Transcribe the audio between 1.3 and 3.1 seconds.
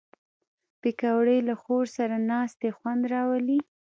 له خور سره ناستې خوند